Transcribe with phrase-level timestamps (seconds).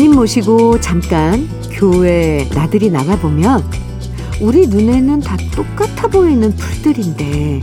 [0.00, 3.62] 부모님 모시고 잠깐 교회 나들이 나가보면
[4.40, 7.60] 우리 눈에는 다 똑같아 보이는 풀들인데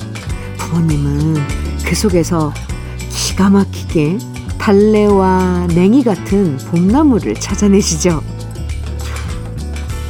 [0.60, 1.34] 부모님은
[1.84, 2.54] 그 속에서
[3.10, 4.20] 기가 막히게
[4.60, 8.22] 달래와 냉이 같은 봄나무를 찾아내시죠.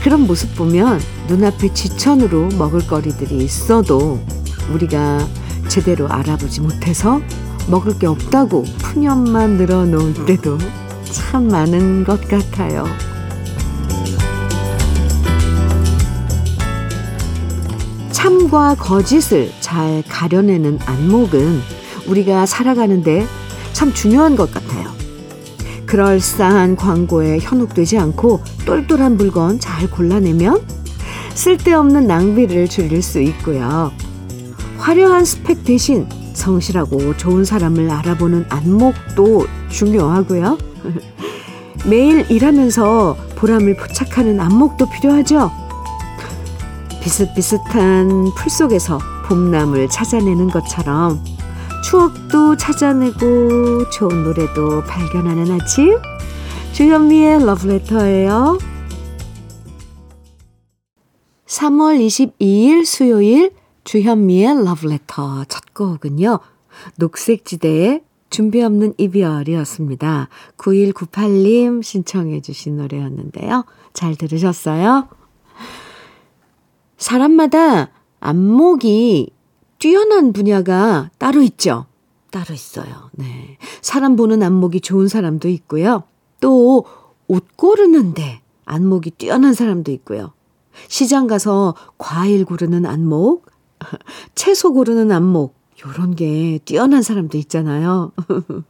[0.04, 4.20] 그런 모습 보면 눈앞에 지천으로 먹을거리들이 있어도
[4.74, 5.26] 우리가
[5.70, 7.22] 제대로 알아보지 못해서
[7.70, 10.58] 먹을 게 없다고 푸념만 늘어놓을 때도
[11.12, 12.86] 참 많은 것 같아요.
[18.12, 21.62] 참과 거짓을 잘 가려내는 안목은
[22.08, 23.26] 우리가 살아가는데
[23.74, 24.90] 참 중요한 것 같아요.
[25.86, 30.62] 그럴싸한 광고에 현혹되지 않고 똘똘한 물건 잘 골라내면
[31.34, 33.92] 쓸데없는 낭비를 줄일 수 있고요.
[34.78, 40.58] 화려한 스펙 대신 성실하고 좋은 사람을 알아보는 안목도 중요하고요.
[41.90, 45.52] 매일 일하면서 보람을 포착하는 안목도 필요하죠.
[47.02, 51.24] 비슷비슷한 풀 속에서 봄나물 찾아내는 것처럼
[51.84, 55.98] 추억도 찾아내고 좋은 노래도 발견하는 아침
[56.74, 58.58] 주현미의 러브레터예요.
[61.46, 63.52] 3월 22일 수요일
[63.84, 66.40] 주현미의 러브레터 첫 곡은요.
[66.98, 70.30] 녹색지대의 준비 없는 이별이었습니다.
[70.58, 73.66] 9198님 신청해 주신 노래였는데요.
[73.94, 75.08] 잘 들으셨어요?
[76.98, 77.90] 사람마다
[78.20, 79.32] 안목이
[79.80, 81.86] 뛰어난 분야가 따로 있죠.
[82.32, 83.10] 따로 있어요.
[83.14, 83.58] 네.
[83.82, 86.04] 사람 보는 안목이 좋은 사람도 있고요.
[86.40, 90.34] 또 옷 고르는데 안목이 뛰어난 사람도 있고요.
[90.88, 93.46] 시장 가서 과일 고르는 안목,
[94.36, 98.12] 채소 고르는 안목, 요런 게 뛰어난 사람도 있잖아요.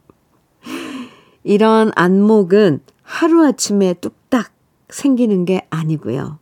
[1.42, 4.52] 이런 안목은 하루아침에 뚝딱
[4.90, 6.38] 생기는 게 아니고요.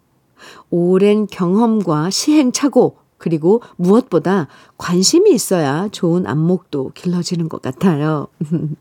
[0.71, 8.27] 오랜 경험과 시행착오, 그리고 무엇보다 관심이 있어야 좋은 안목도 길러지는 것 같아요.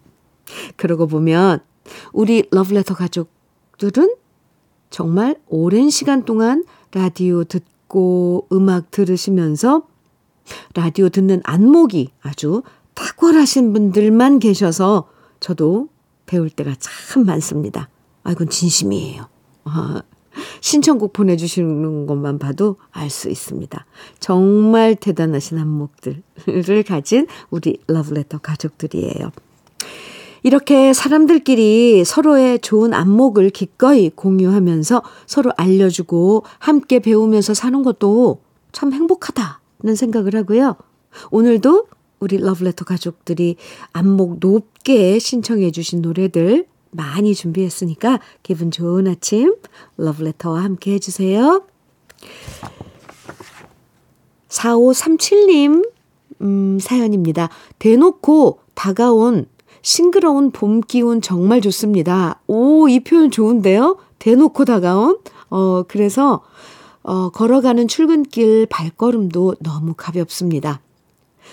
[0.75, 1.59] 그러고 보면
[2.12, 4.16] 우리 러브레터 가족들은
[4.90, 9.84] 정말 오랜 시간 동안 라디오 듣고 음악 들으시면서
[10.73, 12.63] 라디오 듣는 안목이 아주
[12.94, 15.89] 탁월하신 분들만 계셔서 저도
[16.25, 17.89] 배울 때가 참 많습니다.
[18.23, 19.28] 아, 이건 진심이에요.
[19.66, 20.01] 아,
[20.61, 23.85] 신청곡 보내주시는 것만 봐도 알 수 있습니다.
[24.19, 29.31] 정말 대단하신 안목들을 가진 우리 러브레터 가족들이에요.
[30.44, 38.41] 이렇게 사람들끼리 서로의 좋은 안목을 기꺼이 공유하면서 서로 알려주고 함께 배우면서 사는 것도
[38.72, 40.78] 참 행복하다 는 생각을 하고요.
[41.29, 41.85] 오늘도
[42.19, 43.56] 우리 러브레터 가족들이
[43.94, 49.56] 안목 높게 신청해 주신 노래들 많이 준비했으니까 기분 좋은 아침
[49.97, 51.68] 러브레터와 함께 해주세요.
[54.50, 55.88] 4537님
[56.41, 57.50] 음, 사연입니다.
[57.78, 59.46] 대놓고 다가온
[59.84, 62.41] 싱그러운 봄 기운 정말 좋습니다.
[62.47, 63.97] 오, 이 표현 좋은데요?
[64.17, 65.19] 대놓고 다가온?
[65.52, 66.41] 어, 그래서,
[67.05, 70.81] 어, 걸어가는 출근길 발걸음도 너무 가볍습니다.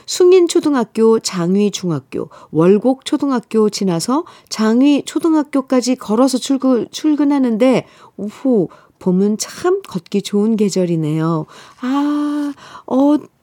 [0.07, 7.87] 숭인초등학교, 장위중학교, 월곡초등학교 지나서 장위초등학교까지 걸어서 출근, 출근하는데,
[8.17, 8.69] 오후,
[8.99, 11.45] 봄은 참 걷기 좋은 계절이네요.
[11.83, 12.55] 아,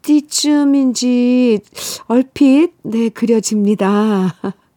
[0.01, 1.59] 어디쯤인지
[2.07, 4.35] 얼핏, 네, 그려집니다.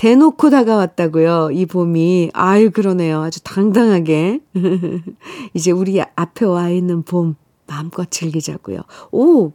[0.00, 1.50] 대놓고 다가왔다고요.
[1.52, 2.30] 이 봄이.
[2.32, 3.20] 아유, 그러네요.
[3.20, 4.40] 아주 당당하게.
[5.52, 8.80] 이제 우리 앞에 와 있는 봄 마음껏 즐기자고요.
[9.12, 9.52] 오,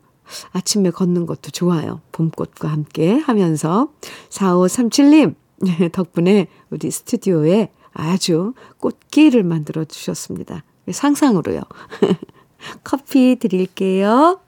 [0.51, 2.01] 아침에 걷는 것도 좋아요.
[2.11, 3.89] 봄꽃과 함께 하면서.
[4.29, 5.33] 4537님,
[5.91, 10.63] 덕분에 우리 스튜디오에 아주 꽃길을 만들어 주셨습니다.
[10.91, 11.61] 상상으로요.
[12.85, 14.39] 커피 드릴게요.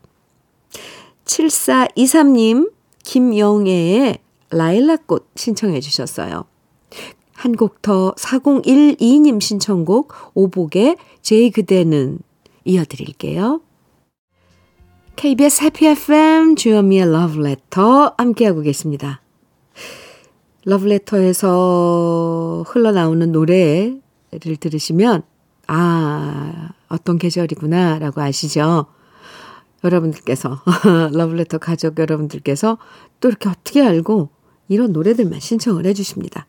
[1.26, 2.72] 7423님,
[3.04, 6.46] 김영애의 라일락꽃 신청해 주셨어요.
[7.34, 12.20] 한 곡 더 4012님 신청곡 오복의 제이 그대는
[12.66, 13.62] 이어드릴게요.
[15.16, 19.22] KBS 해피 FM 주현미의 러브레터 함께하고 계십니다.
[20.66, 24.02] 러브레터에서 흘러나오는 노래를
[24.60, 25.24] 들으시면
[25.68, 28.88] 아 어떤 계절이구나 라고 아시죠?
[29.84, 30.62] 여러분들께서
[31.14, 32.78] 러브레터 가족 여러분들께서
[33.20, 34.30] 또 이렇게 어떻게 알고
[34.68, 36.46] 이런 노래들만 신청을 해주십니다.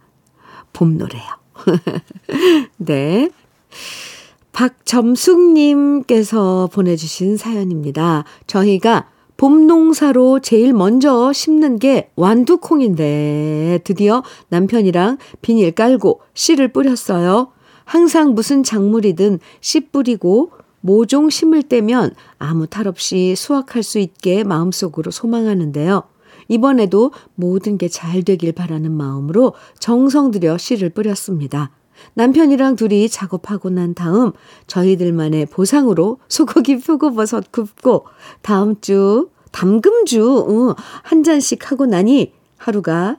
[0.72, 1.24] 봄 노래요.
[2.78, 3.30] 네.
[4.52, 5.18] 박점숙님께서
[6.72, 8.24] 보내주신 사연입니다.
[8.46, 17.52] 저희가 봄 농사로 제일 먼저 심는 게 완두콩인데 드디어 남편이랑 비닐 깔고 씨를 뿌렸어요.
[17.84, 20.50] 항상 무슨 작물이든 씨 뿌리고
[20.80, 26.02] 모종 심을 때면 아무 탈 없이 수확할 수 있게 마음속으로 소망하는데요.
[26.48, 31.70] 이번에도 모든 게 잘 되길 바라는 마음으로 정성 들여 씨를 뿌렸습니다.
[32.14, 34.32] 남편이랑 둘이 작업하고 난 다음
[34.66, 38.06] 저희들만의 보상으로 소고기 표고버섯 굽고
[38.42, 43.18] 다음 주 담금주 어, 한 잔씩 하고 나니 하루가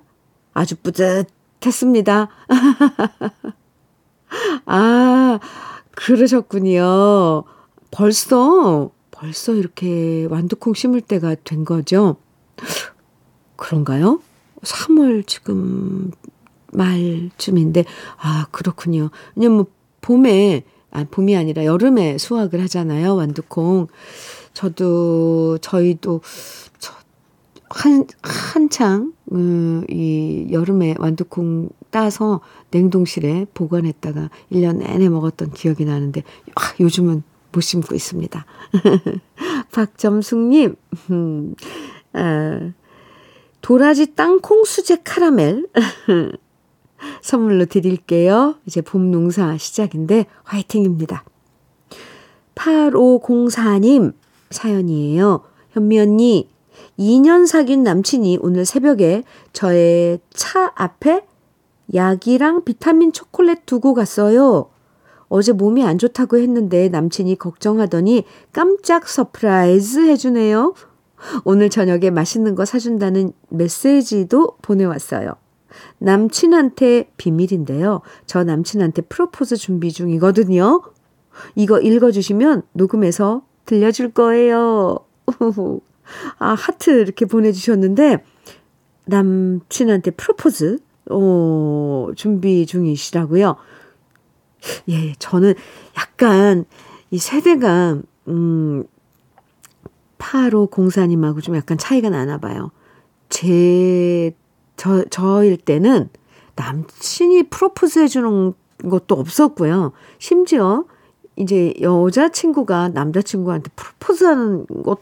[0.54, 2.30] 아주 뿌듯했습니다.
[4.66, 5.40] 아,
[5.92, 7.44] 그러셨군요.
[7.92, 12.18] 벌써, 벌써 이렇게 완두콩 심을 때가 된 거죠?
[13.60, 14.22] 그런가요?
[14.62, 16.12] 3월 지금
[16.74, 17.86] 말쯤인데,
[18.18, 19.10] 아, 그렇군요.
[19.36, 19.66] 왜냐면
[20.02, 23.88] 봄에, 아, 봄이 아니라 여름에 수확을 하잖아요, 완두콩.
[24.54, 26.22] 저도, 저희도,
[26.80, 26.94] 저,
[27.70, 32.42] 한, 한창, 음, 이 여름에 완두콩 따서
[32.72, 36.24] 냉동실에 보관했다가 1년 내내 먹었던 기억이 나는데,
[36.56, 38.46] 아, 요즘은 못 심고 있습니다.
[39.72, 40.76] 박점숙님,
[41.12, 41.56] 음,
[42.14, 42.72] 아,
[43.62, 45.66] 도라지 땅콩 수제 카라멜.
[47.22, 48.56] 선물로 드릴게요.
[48.66, 51.24] 이제 봄 농사 시작인데 화이팅입니다.
[52.56, 54.14] 8504님
[54.50, 55.42] 사연이에요.
[55.72, 56.50] 현미 언니,
[56.98, 59.24] 2년 사귄 남친이 오늘 새벽에
[59.54, 61.26] 저의 차 앞에
[61.94, 64.70] 약이랑 비타민 초콜릿 두고 갔어요.
[65.28, 70.74] 어제 몸이 안 좋다고 했는데 남친이 걱정하더니 깜짝 서프라이즈 해주네요.
[71.44, 75.36] 오늘 저녁에 맛있는 거 사준다는 메시지도 보내왔어요.
[76.00, 78.02] 남친한테 비밀인데요.
[78.26, 80.82] 저 남친한테 프로포즈 준비 중이거든요.
[81.56, 84.98] 이거 읽어주시면 녹음해서 들려줄 거예요.
[86.40, 88.24] 아, 하트 이렇게 보내주셨는데,
[89.06, 90.80] 남친한테 프로포즈,
[91.12, 93.56] 어, 준비 중이시라고요.
[94.90, 95.54] 예, 저는
[95.98, 96.66] 약간
[97.12, 98.84] 이 세대가, 음,
[100.20, 102.72] 8호 공사님하고 좀 약간 차이가 나나 봐요.
[103.30, 104.36] 제,
[104.78, 106.10] 저, 저일 때는
[106.56, 108.54] 남친이 프로포즈 해주는
[108.90, 109.94] 것도 없었고요.
[110.20, 110.86] 심지어
[111.36, 115.00] 이제 여자친구가 남자친구한테 프로포즈 하는 것,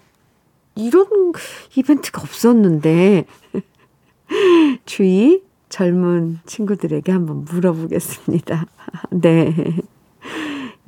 [0.75, 1.33] 이런
[1.75, 3.25] 이벤트가 없었는데,
[4.85, 8.67] 주위 젊은 친구들에게 한번 물어보겠습니다.
[9.11, 9.77] 네.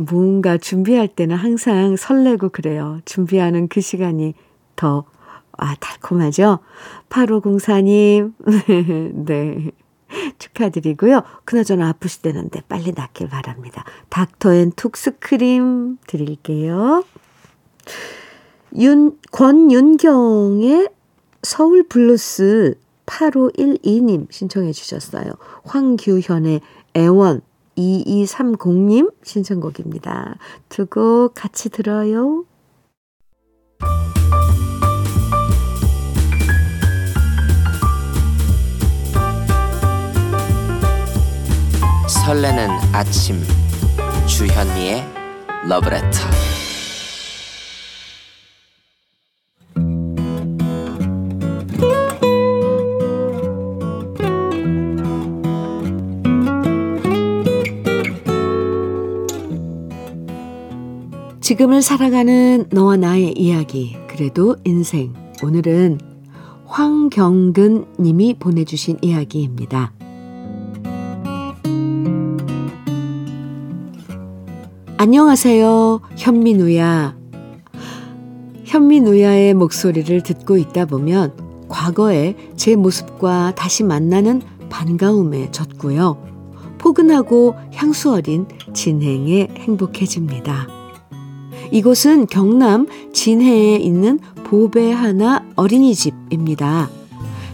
[0.01, 3.01] 뭔가 준비할 때는 항상 설레고 그래요.
[3.04, 4.34] 준비하는 그 시간이
[4.78, 5.04] 더,
[5.57, 6.60] 아, 달콤하죠?
[7.10, 8.34] 8504님,
[9.25, 9.72] 네.
[10.40, 11.22] 축하드리고요.
[11.44, 13.84] 그나저나 아프시대는데 빨리 낫길 바랍니다.
[14.07, 17.04] 닥터 앤 톡스크림 드릴게요.
[18.78, 20.90] 윤, 권윤경의
[21.44, 22.75] 서울 블루스
[23.06, 25.34] 8512님 신청해 주셨어요.
[25.66, 26.62] 황규현의
[26.95, 27.42] 애원
[27.80, 30.36] 2230님 신청곡입니다.
[30.70, 32.44] 두 곡 같이 들어요.
[42.07, 43.42] 설레는 아침
[44.28, 45.04] 주현미의
[45.68, 46.48] 러브레터
[61.49, 65.15] 지금을 살아가는 너와 나의 이야기, 그래도 인생.
[65.41, 65.97] 오늘은
[66.68, 69.91] 황경근 님이 보내주신 이야기입니다.
[74.97, 76.01] 안녕하세요.
[76.18, 77.18] 현민우야.
[78.65, 81.33] 현민우야의 목소리를 듣고 있다 보면
[81.68, 86.23] 과거의 제 모습과 다시 만나는 반가움에 젖고요.
[86.77, 90.79] 포근하고 향수 어린 진행에 행복해집니다.
[91.71, 96.90] 이곳은 경남 진해에 있는 보배 하나 어린이집입니다.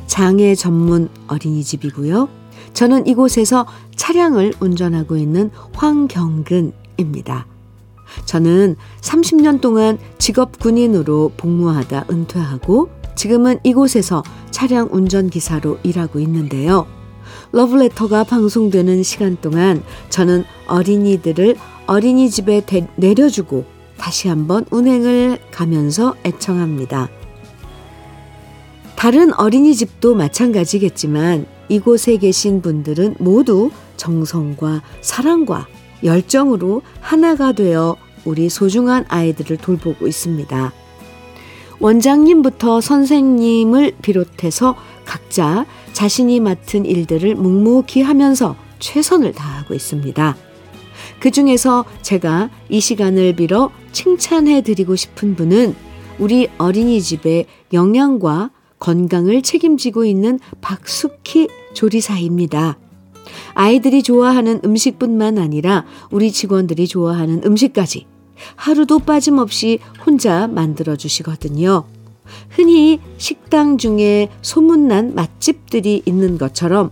[0.08, 2.30] 장애 전문 어린이집이고요.
[2.74, 7.48] 저는 이곳에서 차량을 운전하고 있는 황경근입니다.
[8.26, 16.86] 저는 30년 동안 직업 군인으로 복무하다 은퇴하고 지금은 이곳에서 차량 운전기사로 일하고 있는데요.
[17.52, 21.56] 러브레터가 방송되는 시간 동안 저는 어린이들을
[21.88, 23.66] 어린이집에 데, 내려주고
[23.98, 27.10] 다시 한번 운행을 가면서 애청합니다.
[28.96, 35.68] 다른 어린이집도 마찬가지겠지만 이곳에 계신 분들은 모두 정성과 사랑과
[36.04, 40.74] 열정으로 하나가 되어 우리 소중한 아이들을 돌보고 있습니다.
[41.80, 44.76] 원장님부터 선생님을 비롯해서
[45.06, 50.36] 각자 자신이 맡은 일들을 묵묵히 하면서 최선을 다하고 있습니다.
[51.20, 55.76] 그 중에서 제가 이 시간을 빌어 칭찬해 드리고 싶은 분은
[56.20, 62.78] 우리 어린이집의 영양과 건강을 책임지고 있는 박숙희 조리사입니다.
[63.54, 68.06] 아이들이 좋아하는 음식뿐만 아니라 우리 직원들이 좋아하는 음식까지
[68.56, 71.86] 하루도 빠짐없이 혼자 만들어 주시거든요.
[72.50, 76.92] 흔히 식당 중에 소문난 맛집들이 있는 것처럼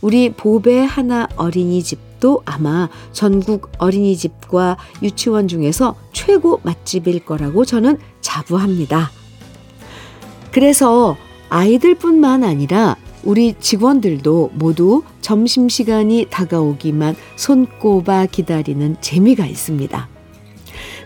[0.00, 9.10] 우리 보배 하나 어린이집 도 아마 전국 어린이집과 유치원 중에서 최고 맛집일 거라고 저는 자부합니다.
[10.50, 11.18] 그래서
[11.50, 20.08] 아이들뿐만 아니라 우리 직원들도 모두 점심시간이 다가오기만 손꼽아 기다리는 재미가 있습니다.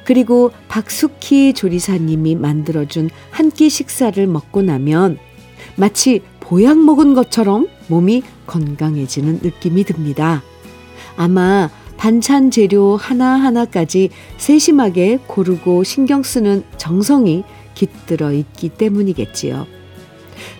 [0.04, 5.18] 그리고 박숙희 조리사님이 만들어준 한 끼 식사를 먹고 나면
[5.74, 10.44] 마치 보약 먹은 것처럼 몸이 건강해지는 느낌이 듭니다.
[11.18, 17.42] 아마 반찬 재료 하나하나까지 세심하게 고르고 신경 쓰는 정성이
[17.74, 19.66] 깃들어 있기 때문이겠지요.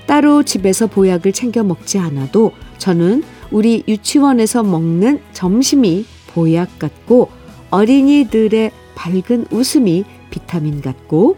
[0.06, 3.22] 따로 집에서 보약을 챙겨 먹지 않아도 저는
[3.52, 7.30] 우리 유치원에서 먹는 점심이 보약 같고
[7.70, 11.36] 어린이들의 밝은 웃음이 비타민 같고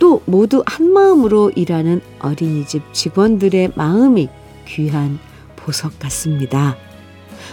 [0.00, 4.28] 또 모두 한 마음으로 일하는 어린이집 직원들의 마음이
[4.66, 5.20] 귀한
[5.54, 6.76] 보석 같습니다.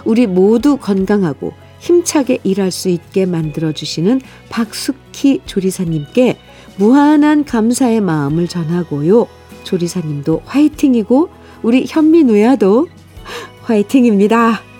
[0.06, 6.38] 우리 모두 건강하고 힘차게 일할 수 있게 만들어주시는 박숙희 조리사님께
[6.78, 9.28] 무한한 감사의 마음을 전하고요.
[9.64, 11.30] 조리사님도 화이팅이고
[11.62, 12.88] 우리 현미누야도
[13.64, 14.73] 화이팅입니다.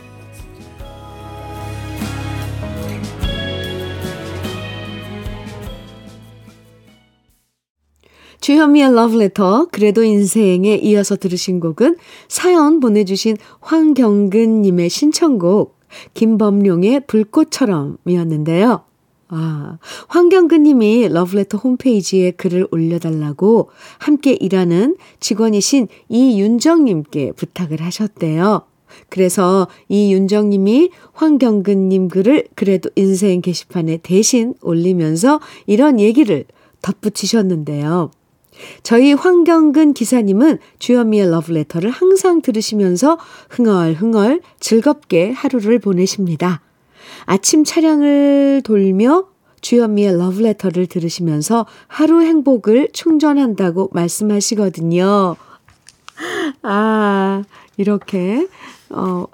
[8.44, 11.96] 주현미의 러브레터 그래도 인생에 이어서 들으신 곡은
[12.28, 15.80] 사연 보내주신 황경근님의 신청곡
[16.14, 18.84] 김범룡의 불꽃처럼이었는데요.
[19.30, 19.78] 아,
[20.10, 23.70] 황경근 님이 러브레터 홈페이지에 글을 올려달라고
[24.00, 28.64] 함께 일하는 직원이신 이윤정 님께 부탁을 하셨대요.
[29.08, 36.44] 그래서 이윤정 님이 황경근 님 글을 그래도 인생 게시판에 대신 올리면서 이런 얘기를
[36.82, 38.12] 덧붙이셨는데요.
[38.84, 43.18] 저희 황경근 기사님은 주현미의 러브레터를 항상 들으시면서
[43.50, 46.62] 흥얼흥얼 즐겁게 하루를 보내십니다.
[47.26, 49.28] 아침 차량을 돌며
[49.62, 55.36] 주현미의 러브레터를 들으시면서 하루 행복을 충전한다고 말씀하시거든요.
[56.62, 57.44] 아,
[57.78, 58.48] 이렇게,
[58.90, 59.26] 어,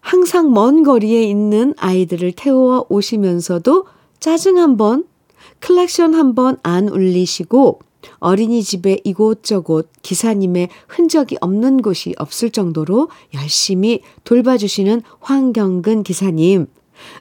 [0.00, 3.86] 항상 먼 거리에 있는 아이들을 태워 오시면서도
[4.20, 5.04] 짜증 한 번,
[5.60, 7.80] 클락션 한 번 안 울리시고
[8.18, 16.66] 어린이집에 이곳저곳 기사님의 흔적이 없는 곳이 없을 정도로 열심히 돌봐주시는 황경근 기사님.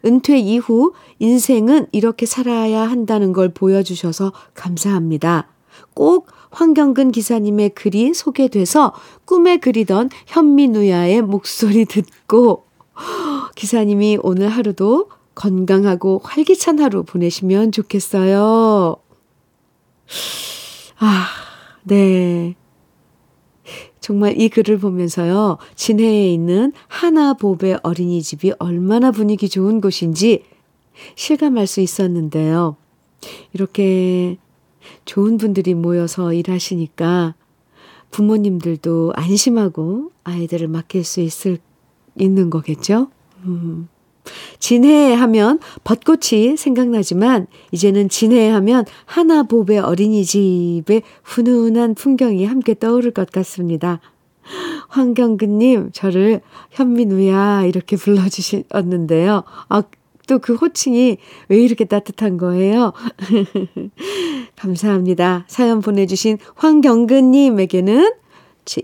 [0.05, 5.47] 은퇴 이후 인생은 이렇게 살아야 한다는 걸 보여주셔서 감사합니다.
[5.93, 8.93] 꼭 황경근 기사님의 글이 소개돼서
[9.25, 12.65] 꿈에 그리던 현미누야의 목소리 듣고
[13.55, 18.97] 기사님이 오늘 하루도 건강하고 활기찬 하루 보내시면 좋겠어요.
[20.99, 21.27] 아,
[21.83, 22.55] 네.
[23.99, 30.43] 정말 이 글을 보면서요, 진해에 있는 하나보배 어린이집이 얼마나 분위기 좋은 곳인지
[31.15, 32.75] 실감할 수 있었는데요.
[33.53, 34.37] 이렇게
[35.05, 37.35] 좋은 분들이 모여서 일하시니까
[38.11, 41.59] 부모님들도 안심하고 아이들을 맡길 수 있을,
[42.17, 43.07] 있는 거겠죠?
[43.45, 43.87] 음.
[44.59, 53.99] 진해 하면 벚꽃이 생각나지만 이제는 진해 하면 하나보배 어린이집의 훈훈한 풍경이 함께 떠오를 것 같습니다.
[54.89, 59.43] 황경근님, 저를 현민우야 이렇게 불러주셨는데요.
[59.69, 59.83] 아,
[60.27, 61.17] 또 그 호칭이
[61.49, 62.93] 왜 이렇게 따뜻한 거예요?
[64.55, 65.45] 감사합니다.
[65.47, 68.13] 사연 보내주신 황경근님에게는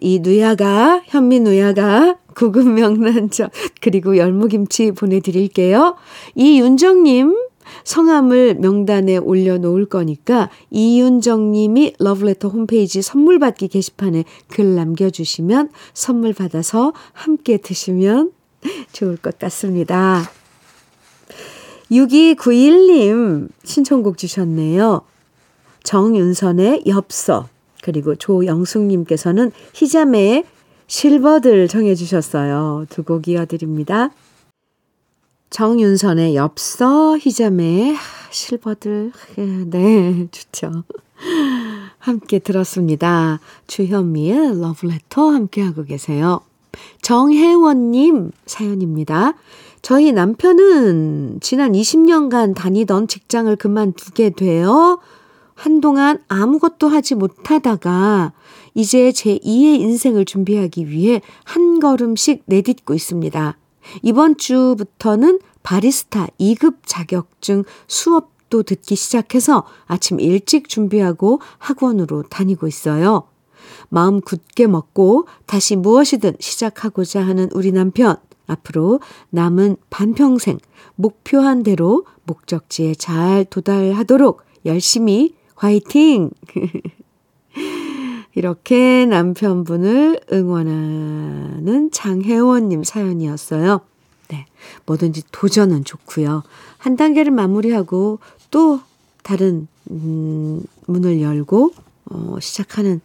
[0.01, 5.95] 이 누야가, 현미 누야가 구급 명란젓 그리고 열무김치 보내드릴게요.
[6.35, 7.35] 이윤정님
[7.83, 17.57] 성함을 명단에 올려놓을 거니까 이윤정님이 러브레터 홈페이지 선물 받기 게시판에 글 남겨주시면 선물 받아서 함께
[17.57, 18.31] 드시면
[18.91, 20.23] 좋을 것 같습니다.
[21.91, 25.01] 6291님 신청곡 주셨네요.
[25.83, 27.47] 정윤선의 엽서
[27.81, 30.45] 그리고 조영숙님께서는 희자매의
[30.87, 32.85] 실버들 정해 주셨어요.
[32.89, 34.09] 두 곡 이어드립니다.
[35.49, 37.95] 정윤선의 엽서, 희자매의
[38.31, 39.11] 실버들.
[39.69, 40.83] 네, 좋죠.
[41.97, 43.39] 함께 들었습니다.
[43.67, 46.41] 주현미의 러브레터 함께하고 계세요.
[47.01, 49.33] 정혜원님 사연입니다.
[49.81, 54.99] 저희 남편은 지난 20년간 다니던 직장을 그만두게 되어
[55.59, 58.31] 한동안 아무것도 하지 못하다가
[58.75, 63.57] 이제 제 2의 인생을 준비하기 위해 한 걸음씩 내딛고 있습니다.
[64.01, 73.27] 이번 주부터는 바리스타 2급 자격증 수업도 듣기 시작해서 아침 일찍 준비하고 학원으로 다니고 있어요.
[73.89, 78.15] 마음 굳게 먹고 다시 무엇이든 시작하고자 하는 우리 남편.
[78.47, 80.57] 앞으로 남은 반평생
[80.95, 86.31] 목표한 대로 목적지에 잘 도달하도록 열심히 화이팅!
[88.33, 93.81] 이렇게 남편분을 응원하는 장혜원님 사연이었어요.
[94.29, 94.45] 네.
[94.85, 96.43] 뭐든지 도전은 좋고요.
[96.77, 98.19] 한 단계를 마무리하고
[98.51, 98.79] 또
[99.21, 101.73] 다른, 음, 문을 열고,
[102.05, 103.01] 어, 시작하는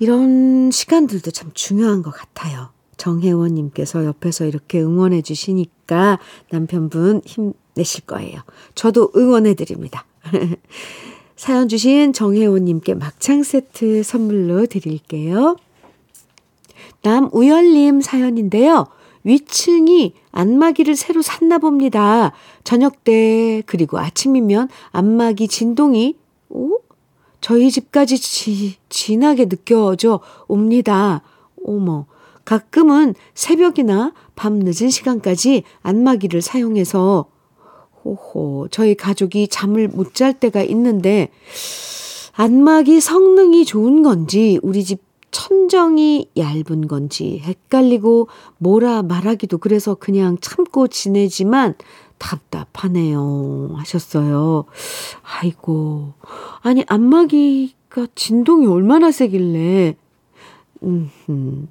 [0.00, 2.70] 이런 시간들도 참 중요한 것 같아요.
[2.96, 6.18] 정혜원님께서 옆에서 이렇게 응원해 주시니까
[6.50, 8.40] 남편분 힘내실 거예요.
[8.74, 10.04] 저도 응원해 드립니다.
[11.38, 15.56] 사연 주신 정혜원님께 막창 세트 선물로 드릴게요.
[17.02, 18.88] 남우열님 사연인데요.
[19.22, 22.32] 위층이 안마기를 새로 샀나 봅니다.
[22.64, 26.16] 저녁 때 그리고 아침이면 안마기 진동이
[26.48, 26.80] 오?
[27.40, 30.18] 저희 집까지 지, 진하게 느껴져
[30.48, 31.22] 옵니다.
[31.64, 32.06] 어머,
[32.44, 37.26] 가끔은 새벽이나 밤 늦은 시간까지 안마기를 사용해서
[38.14, 41.28] 호호, 저희 가족이 잠을 못 잘 때가 있는데
[42.32, 45.00] 안마기 성능이 좋은 건지 우리 집
[45.30, 51.74] 천정이 얇은 건지 헷갈리고 뭐라 말하기도 그래서 그냥 참고 지내지만
[52.18, 53.70] 답답하네요.
[53.74, 54.64] 하셨어요.
[55.22, 56.14] 아이고.
[56.62, 59.96] 아니, 안마기가 진동이 얼마나 세길래.
[60.82, 61.68] 음, 음.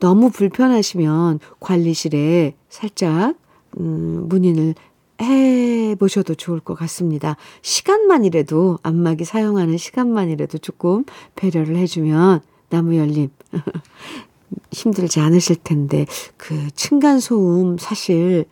[0.00, 3.34] 너무 불편하시면 관리실에 살짝,
[3.78, 4.74] 음, 문의를
[5.20, 7.36] 해 보셔도 좋을 것 같습니다.
[7.62, 11.04] 시간만이라도, 안마기 사용하는 시간만이라도 조금
[11.34, 13.30] 배려를 해주면, 나무열님,
[14.72, 18.44] 힘들지 않으실 텐데, 그 층간 소음 사실,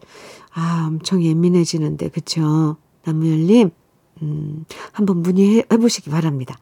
[0.52, 2.76] 아, 엄청 예민해지는데, 그쵸?
[3.05, 3.70] 나무열님,
[4.22, 6.59] 음, 한번 문의해 보시기 바랍니다.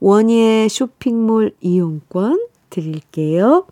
[0.00, 3.66] 원예 쇼핑몰 이용권 드릴게요.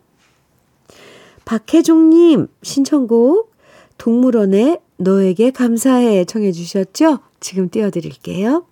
[1.45, 3.53] 박혜종님 신청곡
[3.99, 7.19] 동물원의 너에게 감사해 청해 주셨죠?
[7.41, 8.65] 지금 띄워드릴게요.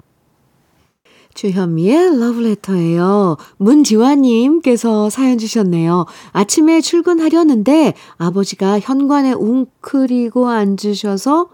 [1.35, 3.37] 주현미의 러브레터예요.
[3.57, 6.07] 문지화님께서 사연 주셨네요.
[6.33, 11.51] 아침에 출근하려는데 아버지가 현관에 웅크리고 앉으셔서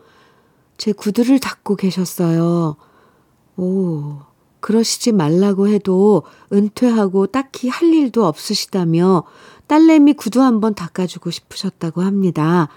[0.76, 2.76] 제 구두를 닦고 계셨어요.
[3.56, 4.18] 오,
[4.61, 9.24] 그러시지 말라고 해도 은퇴하고 딱히 할 일도 없으시다며
[9.66, 12.68] 딸내미 구두 한번 닦아주고 싶으셨다고 합니다.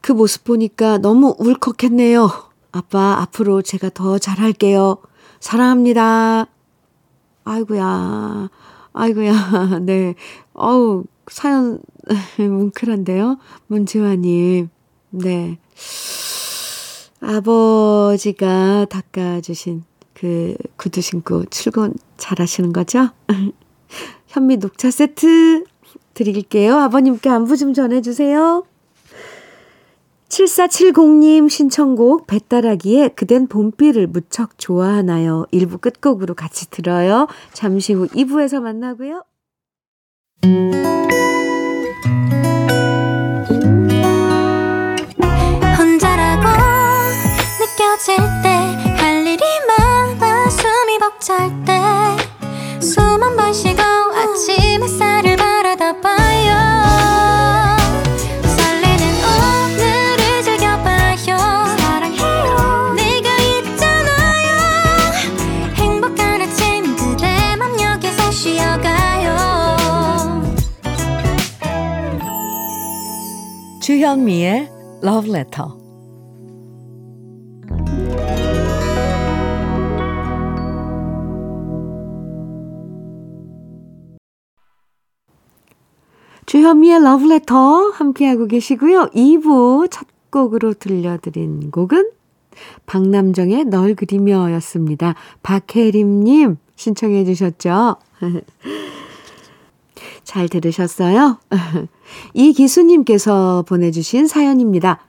[0.00, 2.30] 그 모습 보니까 너무 울컥했네요.
[2.72, 4.98] 아빠, 앞으로 제가 더 잘할게요.
[5.40, 6.46] 사랑합니다.
[7.44, 8.48] 아이고야,
[8.92, 10.14] 아이고야, 네.
[10.52, 11.80] 어우, 사연,
[12.38, 13.38] 뭉클한데요?
[13.66, 14.68] 문지화님,
[15.10, 15.58] 네.
[17.20, 19.84] 아버지가 닦아주신
[20.14, 23.10] 그 구두 신고 출근 잘 하시는 거죠?
[24.28, 25.64] 현미 녹차 세트
[26.14, 26.76] 드릴게요.
[26.78, 28.64] 아버님께 안부 좀 전해주세요.
[30.30, 35.46] 7470님 신청곡 배따라기에 그댄 봄비를 무척 좋아하나요?
[35.52, 37.26] 1부 끝곡으로 같이 들어요.
[37.52, 39.24] 잠시 후 2부에서 만나고요.
[75.40, 75.68] Letter.
[86.46, 89.10] 주현미의 Letter 함께하고 계시고요.
[89.14, 92.10] 2부 첫 곡으로 들려드린 곡은
[92.86, 95.14] 박남정의 널 그리며 였습니다.
[95.42, 97.96] 박혜림님 신청해 주셨죠?
[100.24, 101.38] 잘 들으셨어요?
[102.34, 105.00] 이기수님께서 보내주신 사연입니다.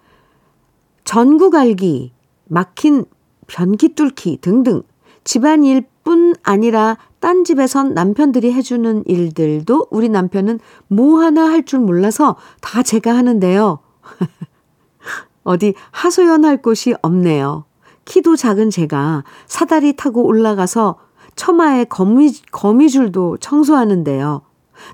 [1.04, 2.14] 전구 갈기,
[2.48, 3.06] 막힌
[3.48, 4.84] 변기 뚫기 등등
[5.24, 12.36] 집안일 뿐 아니라 딴 집에선 남편들이 해주는 일들도 우리 남편은 뭐 하나 할 줄 몰라서
[12.62, 13.80] 다 제가 하는데요.
[15.44, 17.66] 어디 하소연할 곳이 없네요.
[18.06, 20.98] 키도 작은 제가 사다리 타고 올라가서
[21.36, 24.42] 처마에 거미, 거미줄도 청소하는데요.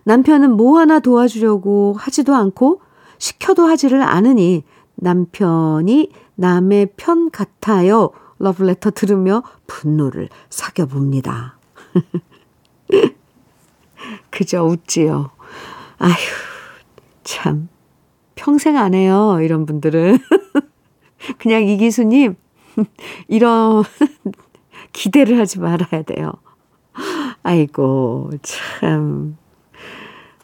[0.04, 2.82] 남편은 뭐 하나 도와주려고 하지도 않고
[3.18, 4.64] 시켜도 하지를 않으니
[4.98, 8.12] 남편이 남의 편 같아요.
[8.40, 11.58] 러브레터 들으며 분노를 사겨봅니다.
[14.30, 15.32] 그저 웃지요.
[15.98, 16.14] 아휴,
[17.24, 17.70] 참.
[18.36, 19.40] 평생 안 해요.
[19.42, 20.20] 이런 분들은.
[21.40, 22.36] 그냥 이기수님,
[23.28, 23.84] 이런
[24.94, 26.32] 기대를 하지 말아야 돼요.
[27.44, 29.38] 아이고, 참.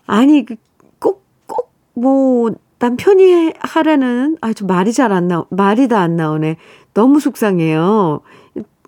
[0.08, 0.56] 아니, 그
[1.00, 2.52] 꼭, 꼭, 뭐,
[2.84, 6.58] 남편이 하라는, 아, 주 말이 잘 안 나, 말이 다 안 나오네.
[6.94, 8.20] 너무 속상해요.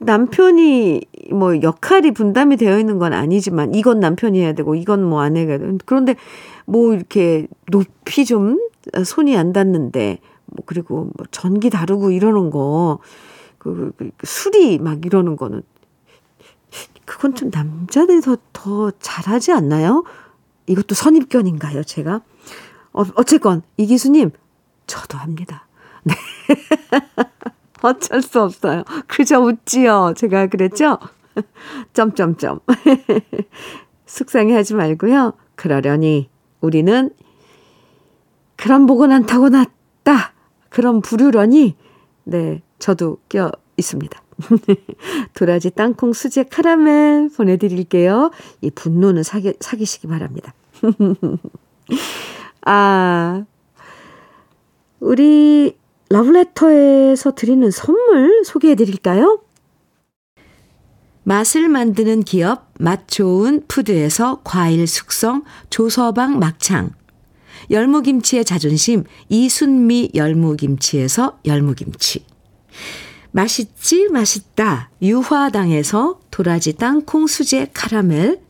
[0.01, 5.57] 남편이 뭐 역할이 분담이 되어 있는 건 아니지만 이건 남편이 해야 되고 이건 뭐 아내가
[5.85, 6.17] 그런데
[6.65, 8.59] 뭐 이렇게 높이 좀
[9.05, 12.99] 손이 안 닿는데 뭐 그리고 뭐 전기 다루고 이러는 거
[13.57, 15.61] 그, 그, 그 술이 막 이러는 거는
[17.05, 20.03] 그건 좀 남자들이 더, 더 잘하지 않나요?
[20.67, 22.21] 이것도 선입견인가요, 제가?
[22.95, 24.31] 어, 어쨌건, 이기수님,
[24.87, 25.67] 저도 합니다.
[26.03, 26.13] 네.
[27.83, 28.83] 어쩔 수 없어요.
[29.07, 30.13] 그저 웃지요.
[30.15, 30.97] 제가 그랬죠?
[31.93, 32.61] 점점점.
[34.07, 35.33] 속상해 하지 말고요.
[35.55, 36.29] 그러려니
[36.61, 37.11] 우리는
[38.55, 40.33] 그런 복은 안 타고났다.
[40.69, 41.75] 그런 부르려니
[42.23, 44.21] 네, 저도 껴 있습니다.
[45.35, 48.31] 도라지 땅콩 수제 카라멜 보내드릴게요.
[48.61, 50.53] 이 분노는 사기, 사기시기 바랍니다.
[52.65, 53.45] 아,
[54.99, 55.77] 우리
[56.09, 59.41] 러브레터에서 드리는 선물 소개해 드릴까요?
[61.23, 66.91] 맛을 만드는 기업 맛 좋은 푸드에서 과일 숙성 조서방 막창.
[67.69, 72.25] 열무김치의 자존심 이순미 열무김치에서 열무김치.
[73.31, 74.91] 맛있지 맛있다.
[75.01, 78.44] 유화당에서 도라지 땅콩 수제 카라멜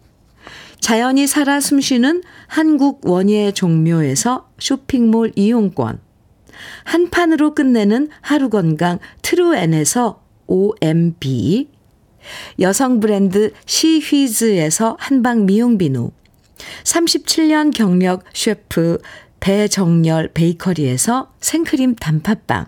[0.85, 5.99] 자연이 살아 숨쉬는 한국 원예 종묘에서 쇼핑몰 이용권.
[6.83, 11.69] 한 판으로 끝내는 하루 건강 트루엔에서 OMB,
[12.59, 16.11] 여성 브랜드 시휘즈에서 한방 미용 비누,
[16.83, 18.99] 37년 경력 셰프
[19.39, 22.67] 배정열 베이커리에서 생크림 단팥빵,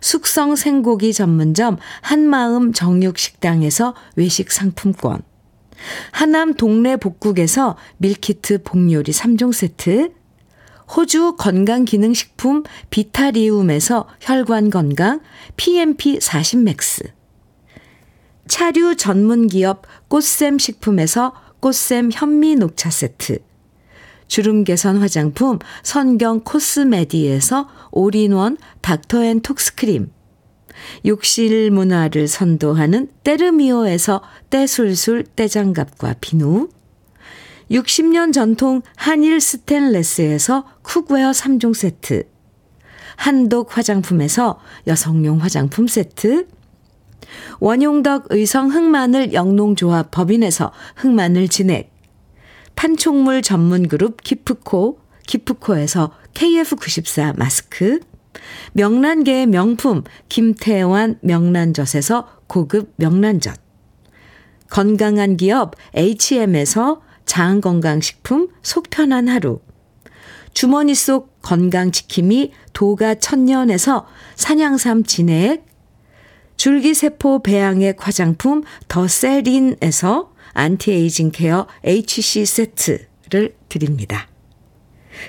[0.00, 5.20] 숙성 생고기 전문점 한마음 정육식당에서 외식 상품권,
[6.12, 10.12] 하남 동네 복국에서 밀키트 복요리 3종 세트,
[10.94, 15.20] 호주 건강기능식품 비타리움에서 혈관 건강
[15.56, 17.04] PMP 40 맥스.
[18.46, 23.38] 차류 전문기업 꽃샘 식품에서 꽃샘 현미 녹차 세트.
[24.28, 30.10] 주름 개선 화장품 선경 코스메디에서 올인원 닥터앤톡스크림.
[31.06, 36.68] 욕실 문화를 선도하는 때르미오에서 때술술 때장갑과 비누.
[37.70, 42.24] 60년 전통 한일 스텐레스에서 쿡웨어 3종 세트,
[43.16, 46.46] 한독 화장품에서 여성용 화장품 세트,
[47.60, 51.92] 원용덕 의성 흑마늘 영농조합 법인에서 흑마늘 진액,
[52.76, 58.00] 판촉물 전문 그룹 기프코, 기프코에서 KF94 마스크,
[58.72, 63.58] 명란계의 명품 김태환 명란젓에서 고급 명란젓,
[64.70, 69.60] 건강한 기업 HM에서 장건강식품 속편한 하루.
[70.52, 75.66] 주머니 속 건강지킴이 도가 천년에서 산양삼 진액.
[76.56, 84.28] 줄기세포 배양액 화장품 더 세린에서 안티에이징 케어 HC 세트를 드립니다.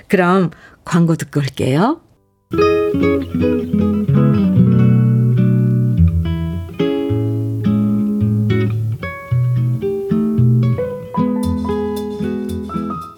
[0.08, 0.50] 그럼
[0.84, 2.00] 광고 듣고 올게요.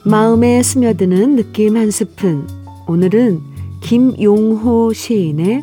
[0.04, 2.48] 마음에 스며드는 느낌 한 스푼.
[2.86, 3.42] 오늘은
[3.82, 5.62] 김용호 시인의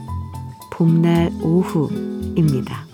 [0.71, 2.85] 봄날 오후입니다.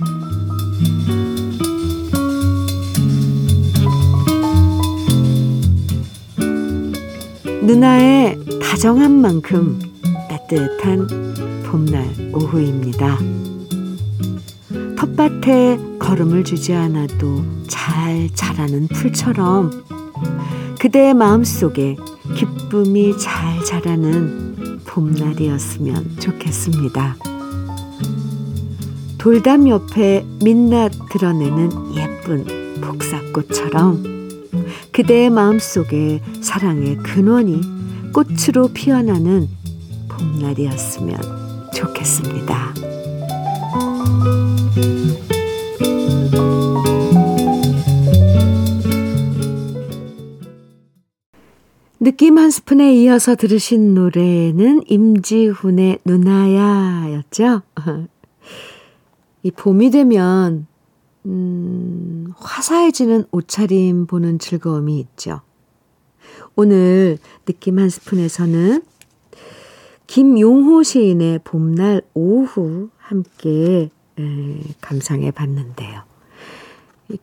[7.63, 9.90] 누나의 다정한 만큼
[10.51, 11.07] 따뜻한
[11.65, 13.17] 봄날 오후입니다.
[14.97, 19.71] 텃밭에 걸음을 주지 않아도 잘 자라는 풀처럼
[20.77, 21.95] 그대의 마음속에
[22.35, 27.15] 기쁨이 잘 자라는 봄날이었으면 좋겠습니다.
[29.17, 34.03] 돌담 옆에 민낯 드러내는 예쁜 복사꽃처럼
[34.91, 37.61] 그대의 마음속에 사랑의 근원이
[38.11, 39.60] 꽃으로 피어나는
[40.17, 41.17] 봄날이었으면
[41.73, 42.73] 좋겠습니다.
[51.99, 57.61] 느낌 한 스푼에 이어서 들으신 노래는 임지훈의 누나야 였죠?
[59.43, 60.65] 이 봄이 되면,
[61.27, 65.41] 음, 화사해지는 옷차림 보는 즐거움이 있죠.
[66.55, 68.81] 오늘 느낌 한 스푼에서는
[70.11, 76.01] 김용호 시인의 봄날 오후 함께 에, 감상해 봤는데요.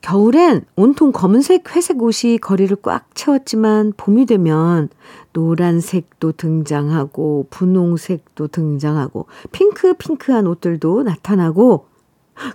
[0.01, 4.89] 겨울엔 온통 검은색, 회색 옷이 거리를 꽉 채웠지만 봄이 되면
[5.33, 11.85] 노란색도 등장하고 분홍색도 등장하고 핑크핑크한 옷들도 나타나고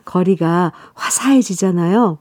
[0.05, 2.19] 거리가 화사해지잖아요.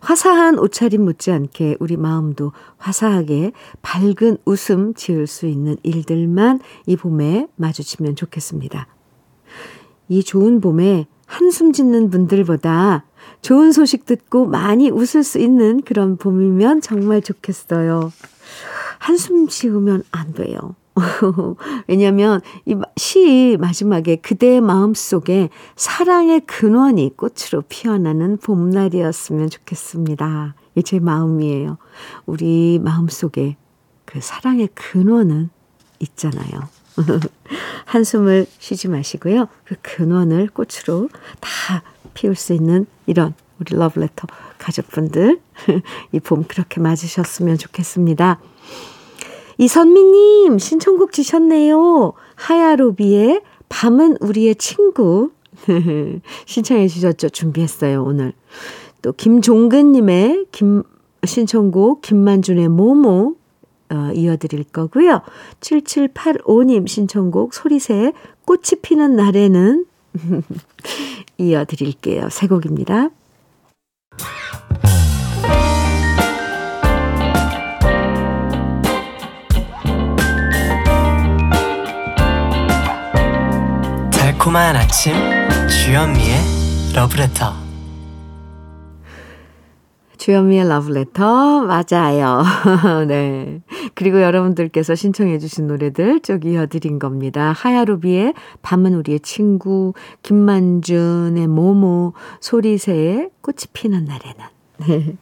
[0.00, 3.52] 화사한 옷차림 못지않게 우리 마음도 화사하게
[3.82, 8.86] 밝은 웃음 지을 수 있는 일들만 이 봄에 마주치면 좋겠습니다.
[10.08, 13.04] 이 좋은 봄에 한숨 짓는 분들보다
[13.42, 18.12] 좋은 소식 듣고 많이 웃을 수 있는 그런 봄이면 정말 좋겠어요.
[18.98, 20.74] 한숨 쉬우면 안 돼요.
[21.88, 30.54] 왜냐면 이시 마지막에 그대의 마음 속에 사랑의 근원이 꽃으로 피어나는 봄날이었으면 좋겠습니다.
[30.72, 31.78] 이게 제 마음이에요.
[32.26, 33.56] 우리 마음 속에
[34.04, 35.50] 그 사랑의 근원은
[36.00, 36.68] 있잖아요.
[37.86, 39.48] 한숨을 쉬지 마시고요.
[39.64, 41.08] 그 근원을 꽃으로
[41.40, 41.82] 다
[42.14, 44.26] 피울 수 있는 이런 우리 러브레터
[44.58, 45.40] 가족분들
[46.12, 48.40] 이 봄 그렇게 맞으셨으면 좋겠습니다.
[49.60, 52.14] 이선미님 신청곡 주셨네요.
[52.34, 55.32] 하야로비의 밤은 우리의 친구
[56.46, 57.28] 신청해 주셨죠.
[57.28, 58.32] 준비했어요 오늘.
[59.02, 60.82] 또 김종근님의 김
[61.26, 63.34] 신청곡 김만준의 모모
[63.90, 65.20] 어, 이어드릴 거고요.
[65.60, 68.14] 7785님 신청곡 소리새
[68.46, 69.84] 꽃이 피는 날에는
[71.36, 72.30] 이어드릴게요.
[72.30, 73.10] 새 곡입니다.
[84.50, 85.14] 달콤한 아침
[85.68, 86.34] 주현미의
[86.94, 87.54] 러브레터
[90.18, 92.42] 주현미의 러브레터 맞아요.
[93.06, 93.62] 네.
[93.94, 97.52] 그리고 여러분들께서 신청해 주신 노래들 쭉 이어드린 겁니다.
[97.52, 104.44] 하야루비의 밤은 우리의 친구, 김만준의 모모, 소리새의 꽃이 피는 날에는.
[104.88, 105.16] 네.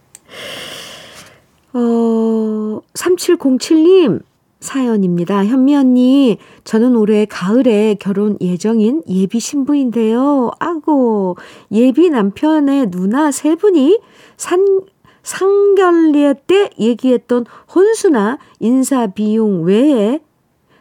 [1.74, 4.22] 어, 3707님
[4.60, 5.44] 사연입니다.
[5.44, 10.50] 현미 언니, 저는 올해 가을에 결혼 예정인 예비 신부인데요.
[10.58, 11.36] 아고,
[11.70, 14.00] 예비 남편의 누나 세 분이
[14.36, 14.82] 산,
[15.22, 17.44] 상견례 때 얘기했던
[17.74, 20.20] 혼수나 인사 비용 외에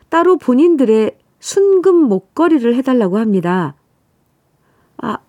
[0.10, 3.76] 따로 본인들의 순금 목걸이를 해달라고 합니다.
[4.98, 5.20] 아,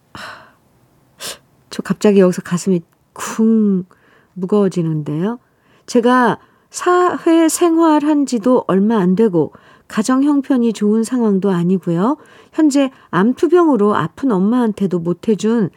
[1.68, 2.80] 저 갑자기 여기서 가슴이
[3.12, 3.84] 쿵
[4.32, 5.38] 무거워지는데요.
[5.86, 6.38] 제가
[6.70, 9.52] 사회 생활한 지도 얼마 안 되고
[9.88, 12.18] 가정 형편이 좋은 상황도 아니고요.
[12.52, 15.70] 현재 암투병으로 아픈 엄마한테도 못 해준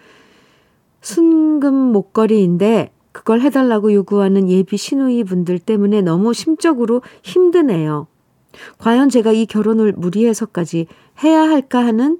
[1.01, 8.07] 순금 목걸이인데 그걸 해달라고 요구하는 예비 신우이 분들 때문에 너무 심적으로 힘드네요.
[8.77, 10.87] 과연 제가 이 결혼을 무리해서까지
[11.23, 12.19] 해야 할까 하는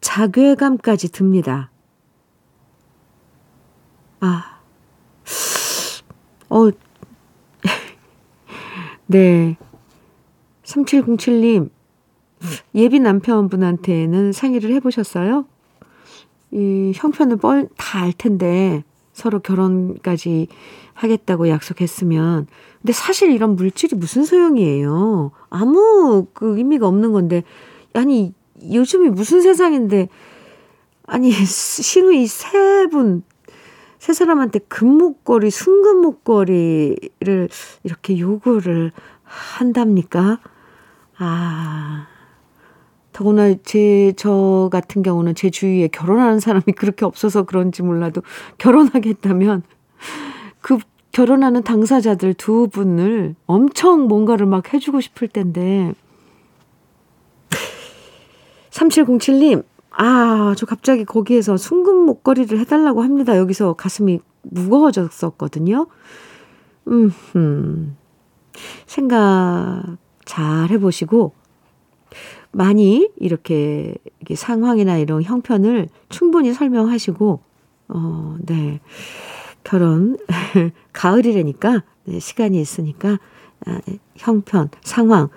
[0.00, 1.70] 자괴감까지 듭니다.
[4.20, 4.58] 아,
[6.48, 6.70] 어,
[9.08, 9.56] 네.
[10.64, 11.70] 3707님,
[12.74, 15.46] 예비 남편분한테는 상의를 해보셨어요?
[16.50, 20.48] 이 형편을 뻘다 알 텐데 서로 결혼까지
[20.94, 22.46] 하겠다고 약속했으면
[22.80, 25.30] 근데 사실 이런 물질이 무슨 소용이에요.
[25.50, 27.42] 아무 그 의미가 없는 건데
[27.94, 28.32] 아니
[28.70, 30.08] 요즘이 무슨 세상인데
[31.06, 33.22] 아니 신우이 세 분
[33.98, 37.48] 세 사람한테 금목걸이 순금목걸이를
[37.82, 38.92] 이렇게 요구를
[39.24, 40.38] 한답니까?
[41.18, 42.06] 아
[43.12, 48.22] 더구나 제, 저 같은 경우는 제 주위에 결혼하는 사람이 그렇게 없어서 그런지 몰라도
[48.58, 49.64] 결혼하겠다면
[50.60, 50.78] 그
[51.10, 55.92] 결혼하는 당사자들 두 분을 엄청 뭔가를 막 해주고 싶을 텐데.
[58.70, 63.36] 3707님, 아, 저 갑자기 거기에서 순금 목걸이를 해달라고 합니다.
[63.36, 65.86] 여기서 가슴이 무거워졌었거든요.
[66.88, 67.96] 음, 음.
[68.86, 71.32] 생각 잘 해보시고,
[72.50, 73.94] 많이 이렇게
[74.34, 77.40] 상황이나 이런 형편을 충분히 설명하시고,
[77.88, 78.80] 어, 네.
[79.68, 80.16] 결혼
[80.94, 83.18] 가을이라니까 네, 시간이 있으니까
[83.66, 83.80] 아,
[84.16, 85.28] 형편 상황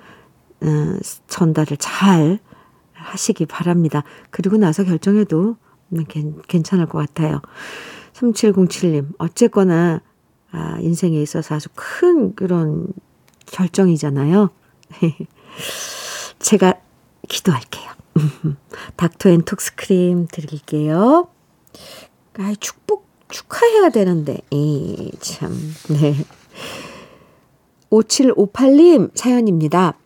[0.61, 2.39] 어, 전달을 잘
[3.01, 4.03] 하시기 바랍니다.
[4.29, 5.57] 그리고 나서 결정해도
[6.47, 7.41] 괜찮을 것 같아요.
[8.13, 10.01] 3707님, 어쨌거나,
[10.51, 12.87] 아, 인생에 있어서 아주 큰 그런
[13.47, 14.49] 결정이잖아요.
[16.39, 16.75] 제가
[17.27, 17.91] 기도할게요.
[18.95, 21.29] 닥터 앤 톡스 크림 드릴게요.
[22.37, 25.51] 아, 축복, 축하해야 되는데, 이, 참,
[25.89, 26.15] 네.
[27.89, 29.97] 5758님 사연입니다.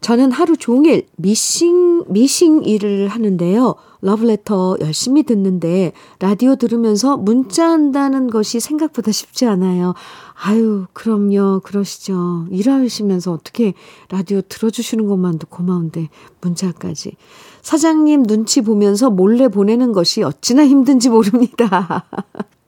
[0.00, 3.74] 저는 하루 종일 미싱, 미싱 일을 하는데요.
[4.00, 9.94] 러브레터 열심히 듣는데 라디오 들으면서 문자 한다는 것이 생각보다 쉽지 않아요.
[10.42, 11.60] 아유, 그럼요.
[11.60, 12.46] 그러시죠.
[12.50, 13.74] 일하시면서 어떻게
[14.08, 16.08] 라디오 들어주시는 것만도 고마운데
[16.40, 17.16] 문자까지.
[17.60, 22.04] 사장님 눈치 보면서 몰래 보내는 것이 어찌나 힘든지 모릅니다.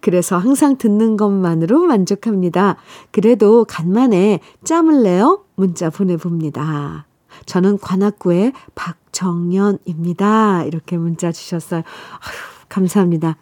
[0.00, 2.76] 그래서 항상 듣는 것만으로 만족합니다.
[3.10, 7.06] 그래도 간만에 짬을 내어 문자 보내봅니다.
[7.46, 10.64] 저는 관악구의 박정연입니다.
[10.64, 11.80] 이렇게 문자 주셨어요.
[11.80, 13.36] 아휴, 감사합니다.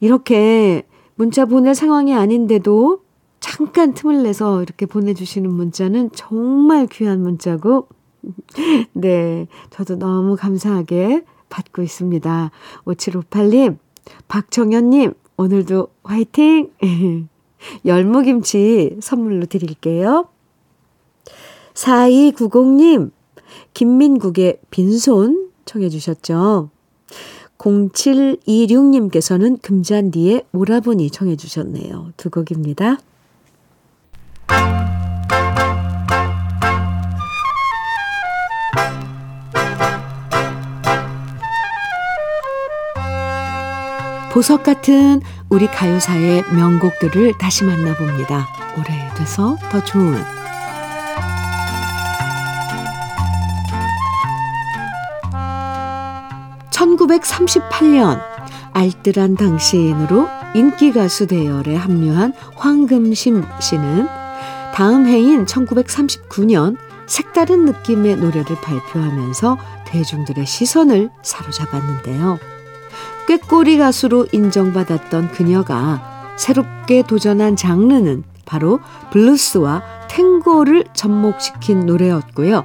[0.00, 3.00] 이렇게 문자 보낼 상황이 아닌데도
[3.40, 7.88] 잠깐 틈을 내서 이렇게 보내주시는 문자는 정말 귀한 문자고,
[8.92, 12.50] 네, 저도 너무 감사하게 받고 있습니다.
[12.84, 13.78] 5758님,
[14.28, 16.70] 박정현님, 오늘도 화이팅!
[17.84, 20.28] 열무김치 선물로 드릴게요.
[21.74, 23.10] 4290님,
[23.74, 26.70] 김민국의 빈손 청해 주셨죠.
[27.58, 32.12] 0726님께서는 금잔디의 오라버니 청해 주셨네요.
[32.16, 32.98] 두 곡입니다.
[44.36, 48.46] 보석 같은 우리 가요사의 명곡들을 다시 만나봅니다.
[48.76, 50.22] 오래돼서 더 좋은
[56.70, 58.20] 1938년
[58.74, 64.06] 알뜰한 당신으로 인기가수 대열에 합류한 황금심 씨는
[64.74, 72.55] 다음 해인 1939년 색다른 느낌의 노래를 발표하면서 대중들의 시선을 사로잡았는데요.
[73.26, 78.78] 꾀꼬리 가수로 인정받았던 그녀가 새롭게 도전한 장르는 바로
[79.10, 82.64] 블루스와 탱고를 접목시킨 노래였고요.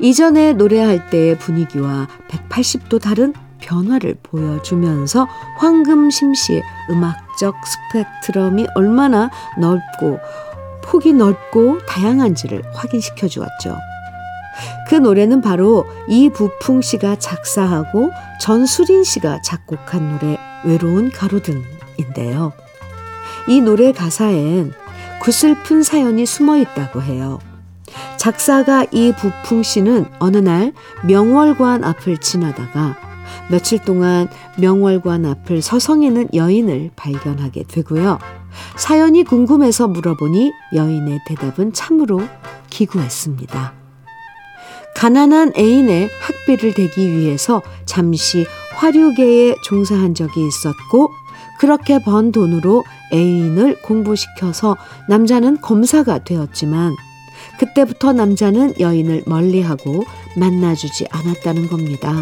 [0.00, 5.26] 이전에 노래할 때의 분위기와 180도 다른 변화를 보여주면서
[5.58, 10.18] 황금심 씨의 음악적 스펙트럼이 얼마나 넓고
[10.82, 13.76] 폭이 넓고 다양한지를 확인시켜 주었죠.
[14.88, 22.52] 그 노래는 바로 이부풍 씨가 작사하고 전수린 씨가 작곡한 노래 외로운 가로등인데요.
[23.48, 24.72] 이 노래 가사엔
[25.20, 27.38] 구슬픈 사연이 숨어 있다고 해요.
[28.16, 30.72] 작사가 이부풍 씨는 어느 날
[31.04, 32.96] 명월관 앞을 지나다가
[33.50, 38.18] 며칠 동안 명월관 앞을 서성이는 여인을 발견하게 되고요.
[38.76, 42.20] 사연이 궁금해서 물어보니 여인의 대답은 참으로
[42.70, 43.85] 기구했습니다.
[44.96, 51.10] 가난한 애인의 학비를 대기 위해서 잠시 화류계에 종사한 적이 있었고
[51.58, 52.82] 그렇게 번 돈으로
[53.12, 54.76] 애인을 공부시켜서
[55.08, 56.94] 남자는 검사가 되었지만
[57.58, 60.04] 그때부터 남자는 여인을 멀리하고
[60.34, 62.14] 만나주지 않았다는 겁니다.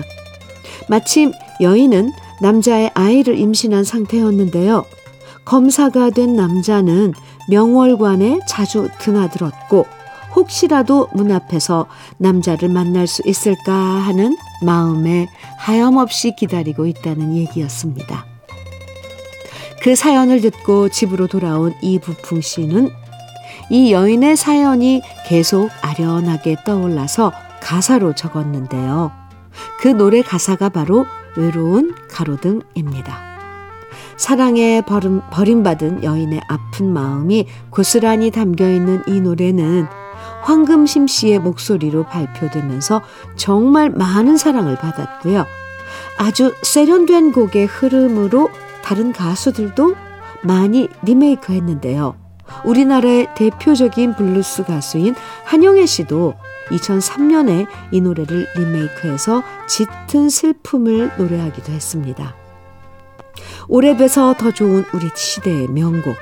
[0.88, 2.10] 마침 여인은
[2.42, 4.84] 남자의 아이를 임신한 상태였는데요.
[5.44, 7.14] 검사가 된 남자는
[7.48, 9.87] 명월관에 자주 드나들었고
[10.35, 11.87] 혹시라도 문 앞에서
[12.18, 18.27] 남자를 만날 수 있을까 하는 마음에 하염없이 기다리고 있다는 얘기였습니다.
[19.80, 22.91] 그 사연을 듣고 집으로 돌아온 이부풍 씨는
[23.70, 29.12] 이 여인의 사연이 계속 아련하게 떠올라서 가사로 적었는데요.
[29.80, 31.07] 그 노래 가사가 바로
[31.37, 33.35] 외로운 가로등입니다.
[34.16, 39.87] 사랑에 버림, 버림받은 여인의 아픈 마음이 고스란히 담겨 있는 이 노래는
[40.45, 43.03] 황금심 씨의 목소리로 발표되면서
[43.36, 45.47] 정말 많은 사랑을 받았고요.
[46.18, 48.51] 아주 세련된 곡의 흐름으로
[48.82, 49.97] 다른 가수들도
[50.42, 52.16] 많이 리메이크 했는데요.
[52.64, 55.14] 우리나라의 대표적인 블루스 가수인
[55.45, 56.34] 한영애 씨도
[56.68, 62.34] 2003년에 이 노래를 리메이크해서 짙은 슬픔을 노래하기도 했습니다.
[63.68, 66.16] 오래돼서 더 좋은 우리 시대의 명곡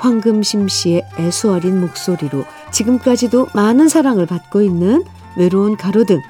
[0.00, 5.04] 황금심 씨의 애수 어린 목소리로 지금까지도 많은 사랑을 받고 있는
[5.36, 6.20] 외로운 가로등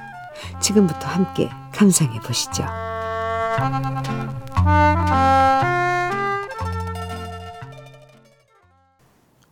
[0.61, 2.65] 지금부터 함께 감상해 보시죠.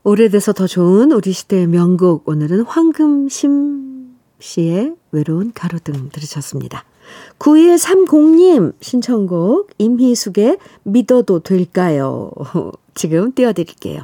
[0.03, 2.29] 오래돼서 더 좋은 우리 시대의 명곡.
[2.29, 6.85] 오늘은 황금심 씨의 외로운 가로등 들으셨습니다.
[7.39, 12.31] 9130님 신청곡 임희숙의 믿어도 될까요?
[12.95, 14.03] 지금 띄워드릴게요.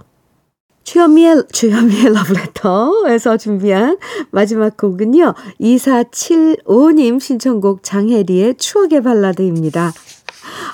[0.85, 3.99] 주현미의, 주현미의 러브레터에서 준비한
[4.31, 5.35] 마지막 곡은요.
[5.61, 9.93] 2475님 신청곡 장혜리의 추억의 발라드입니다.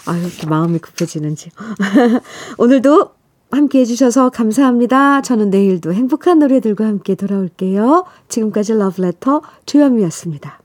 [0.06, 1.50] 아유, 이렇게 마음이 급해지는지.
[2.58, 3.10] 오늘도
[3.52, 5.22] 함께 해주셔서 감사합니다.
[5.22, 8.04] 저는 내일도 행복한 노래들과 함께 돌아올게요.
[8.28, 10.59] 지금까지 러브레터 주현미였습니다.